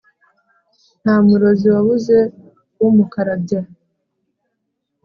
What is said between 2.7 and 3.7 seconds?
umukarabya.